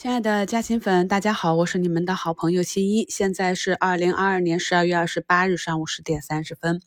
[0.00, 3.04] 亲爱的嘉兴粉，大家好，我是你们的好朋友新一。
[3.08, 6.80] 现在是二零二二年十二月二十八日上午十点三十分。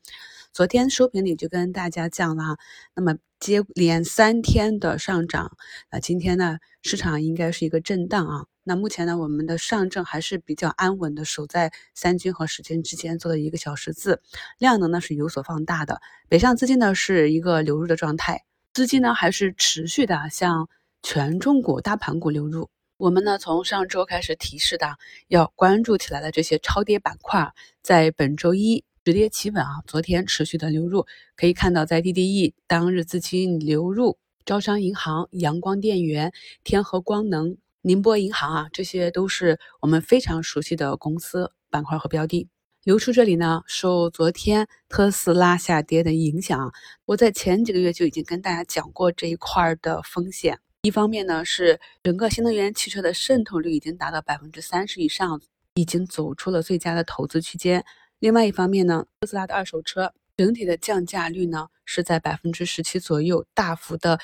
[0.53, 2.55] 昨天收评里就跟大家讲了，
[2.95, 5.57] 那么接连三天的上涨，
[5.91, 8.45] 那今天呢市场应该是一个震荡啊。
[8.63, 14.21] 那目前呢我们的上证还是比较安稳的，守在三均和十均之间做了一个小十字，
[14.57, 15.99] 量能呢是有所放大的。
[16.29, 20.69] 北上资金呢是一个流入的状态，资金呢还是持续的向
[21.03, 22.69] 权重股、大盘股流入。
[23.01, 24.95] 我们呢，从上周开始提示的
[25.27, 29.81] 要关注起来的这些超跌板块，在本周一止跌企稳啊。
[29.87, 36.31] 昨天持续的流入，可以看到在 DDE 当日资金流入，招商银行、阳光电源、
[36.63, 42.49] 天合光能、宁波银行啊，这些都是我们非常熟悉的公司板块和标的。
[42.83, 46.71] 流出这里呢，受昨天特斯拉下跌的影响，
[47.05, 50.59] 我在前几个月就已经跟大家讲过这一块的风险。
[50.83, 55.39] 一方面呢，是整个新能源汽车的渗透率已经达到百分之三十以上，
[55.75, 57.85] 已经走出了最佳的投资区间。
[58.17, 64.19] 另外一方面呢，特斯拉的二手车整体的降价率呢是在百分之十七左右，大幅的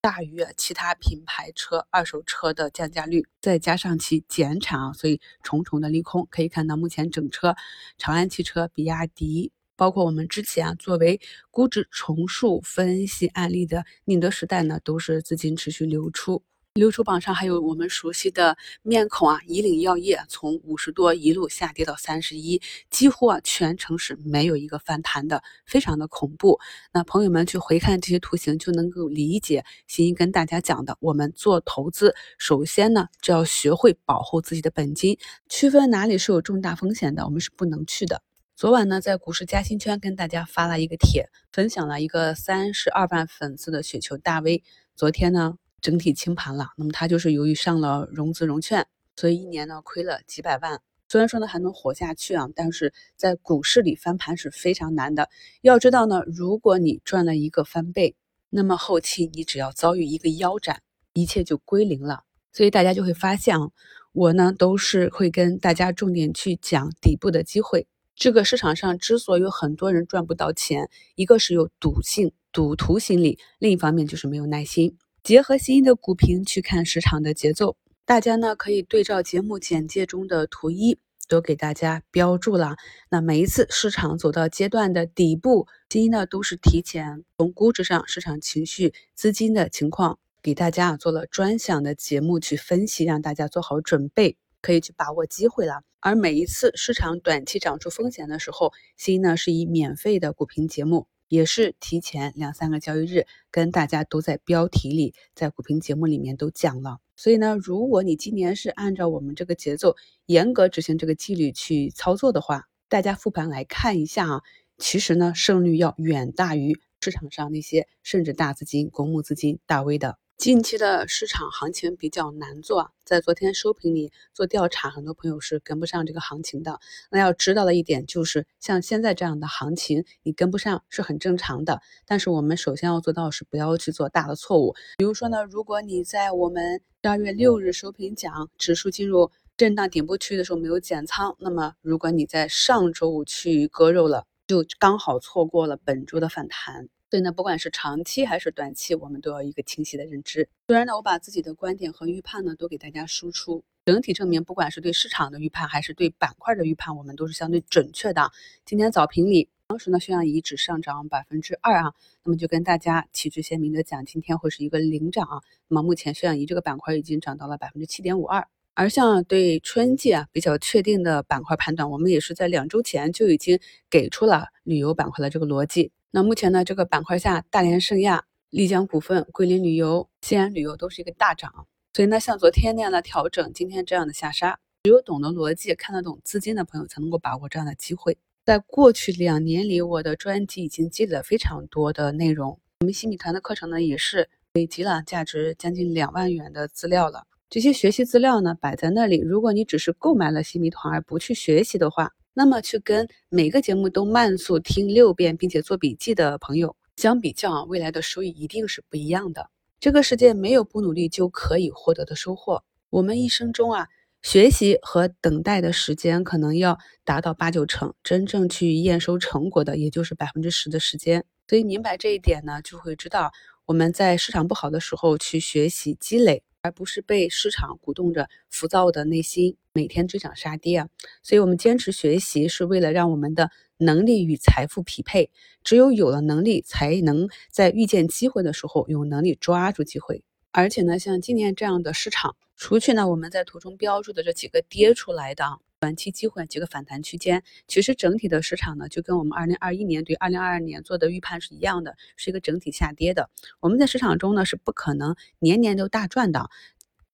[0.00, 3.24] 大于其他品牌车二手车的降价率。
[3.40, 6.26] 再加上其减产啊，所以重重的利空。
[6.28, 7.54] 可以看到，目前整车
[7.96, 9.52] 长安汽车、比亚迪。
[9.80, 11.18] 包括我们之前啊，作为
[11.50, 16.42] 估值重塑分析案例的宁德时代呢，都是资金持续流出。
[16.74, 26.60] 流出榜上还有我们熟悉的面孔啊，以岭药业从五十多一路下跌到三十一，几乎啊全程是没有一个反弹的，非常的恐怖。
[26.92, 35.16] 那朋友们去回看这些图形，就能够理解新一跟大家讲的，我们做投资，首先呢就要学会保护自己的本金，
[35.48, 38.22] 区分哪里是有重大风险的，我们是不能去的。
[38.60, 44.62] 昨晚呢，在股市加薪圈跟大家发了一个帖，分享了一个三十二万粉丝的雪球大 V。
[44.94, 46.66] 昨天呢，整体清盘了。
[46.76, 50.82] 那么他就是由于上了融资融券，所以一年呢亏了几百万。
[51.08, 55.30] 虽然说呢还能活下去啊，但是在股市里翻盘是非常难的。
[55.62, 58.14] 要知道呢，如果你赚了一个翻倍，
[58.50, 60.82] 那么后期你只要遭遇一个腰斩，
[61.14, 62.24] 一切就归零了。
[62.52, 63.70] 所以大家就会发现，啊，
[64.12, 67.86] 我呢都是会跟大家重点去讲底部的机会。
[68.20, 74.98] 这个市场上之所以有很多人赚不到钱，一个是有赌性、赌徒心理，另一方面就是没有耐心。
[75.24, 80.98] 结合新一的股评去看市场的节奏，大家呢可以对照节目简介中的图一，
[81.28, 82.76] 都给大家标注了。
[83.08, 94.36] 那每一次市场走到阶段的底部，新一呢都是提前从估值上、市场情绪、资金的情况，给大家啊做了专享的节目去分析，让大家做好准备。
[94.60, 95.82] 可以去把握机会了。
[96.00, 106.98] 而每一次市场短期涨出风险的时候，新呢是以免费的股评节目，也是提前两三个交易日跟大家都在标题里，在股评节目里面都讲了。
[107.16, 109.94] 所以呢，如果你今年是按照我们这个节奏，
[110.24, 114.42] 严格执行这个纪律去操作的话，大家复盘来看一下啊，
[114.78, 120.16] 其实呢胜率要远大于市场上那些甚至大资金、公募资金、大 V 的。
[120.40, 126.80] 近期的市场行情比较难做，在昨天收评里做调查，很多朋友是跟不上这个行情的。
[127.10, 131.82] 那要知道的一点就是，像现在这样的行情，你跟不上是很正常的。
[132.06, 134.74] 但是我们首先要做到是不要去做大的错误。
[134.96, 146.88] 比如说呢，如果你在我们十二月六日收评讲指数进入震荡顶部区域的时候没有减仓，那么如果你在上周五去割肉了，就刚好错过了本周的反弹。
[147.10, 150.48] 所以呢，不管是长期还是短期，我们都要一个清晰的认知。
[150.68, 158.30] 虽然呢，我把自己的观点和预判呢都给大家输出，整体证明，不管是对市场的预判，还是对板块的预判，我们都是相对准确的。
[158.64, 165.40] 今天早评里，当时呢，宣阳仪只上涨百分之二啊，那么就跟大家旗帜鲜明的讲，今天会是一个领涨啊。
[165.66, 168.46] 那么目前宣阳仪这个板块已经涨到了百分之七点五二。
[168.74, 173.58] 而像对春季啊比较确定的板块判断，我们也是在两周前就已经
[173.90, 175.90] 给出了旅游板块的这个逻辑。
[176.12, 188.18] 那目前呢，这个板块下，大连盛亚、丽江股份、桂林旅游、西安旅游都是一个大涨，所以呢，像昨天那样的调整，今天这样的下杀，只有懂得逻辑、看得懂资金的朋友才能够把握这样的机会。
[188.44, 197.28] 在过去两年里，我的专辑已经积累了非常多的内容，我们新米团的课程呢，也是累积了价值将近两万元的资料了。
[197.48, 209.50] 这些学习资料呢，摆在那里，如果你只是购买了新米团而不去学习的话，那么去跟每个节目都慢速听六遍并且做笔记的朋友相比较啊，未来的收益一定是不一样的。
[209.80, 212.62] 这个世界没有不努力就可以获得的收获。
[212.90, 213.88] 我们一生中啊，
[214.22, 221.24] 学习和等待的时间可能要达到八九成，真正去验收成果的也就是百分之十的时间。
[221.48, 223.32] 所以明白这一点呢，就会知道
[223.64, 230.88] 我们在市场不好的时候去学习积累，而不是被市场鼓动着浮躁的内心每天追涨杀跌啊。
[231.22, 235.30] 所以，我们坚持学习是为了让我们的能力与财富匹配。
[235.64, 240.22] 只有有了能力，才能在遇见机会的时候有能力抓住机会。
[240.52, 245.44] 而且呢，像今年这样的市场，除去呢我们在图中标注的这几个跌出来的
[245.80, 253.30] 短期机会、几个反弹区间，其实整体的市场呢，就跟我们二零二一年对二零二二年做的预判是一样的，是一个整体下跌的。
[253.60, 256.50] 我们在市场中呢是不可能年年都大赚的，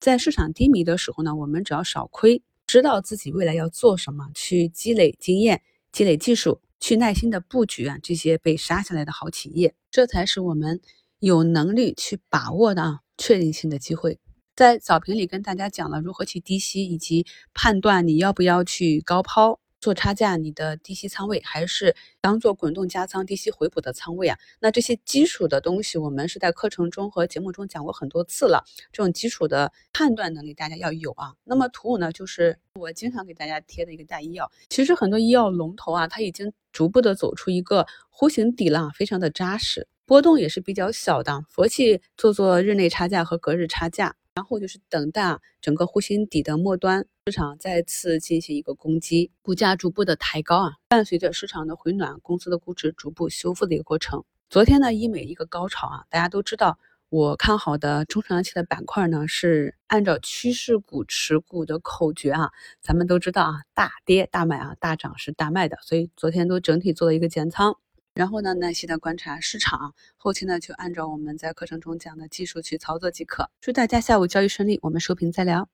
[0.01, 5.63] 在市场低迷的时候呢，我们只要少亏，知道自己未来要做什么，去积累经验、
[5.93, 10.81] 积累技术，去耐心的布局啊这些被杀下来的好企业，这才是我们
[11.21, 13.01] 有能力去把握的啊。
[13.19, 14.19] 确定性的机会，
[14.57, 24.39] 在早评里跟大家讲了如何去低吸，以及判断你要不要去高抛做差价，你的低吸仓位还是当做滚动加仓低吸回补的仓位啊？
[24.59, 28.65] 那这些基础的东西，我们是在课程中和节目中讲过很多次了。
[28.93, 31.35] 这种基础的判断能力大家要有啊。
[31.45, 34.51] 那么图五呢，就是我经常给大家贴的一个大医药。
[34.71, 39.87] 其实很多医药龙头啊，它已经逐步的走出一个弧形底了，非常的扎实。
[40.07, 54.25] 波动也是比较小的，佛系做做日内差价和隔日差价，然后就是等待整个弧形底的末端市场再次进行一个攻击，股价逐步的抬高啊，伴随着市场的回暖，公司的估值逐步修复的一个过程。
[54.51, 56.79] 昨天呢，医美一个高潮啊，大家都知道，
[57.09, 62.51] 我看好的中长期的板块呢是按照趋势股持股的口诀啊，
[62.83, 67.79] 咱们都知道啊，大跌大买啊，大涨是大卖的，所以昨天都整体做了一个减仓。
[68.17, 73.51] 然后呢，耐心的观察市场，后期呢就按照我们在课程中讲的技术去操作即可。
[73.61, 75.69] 祝大家下午交易顺利，我们收评再聊。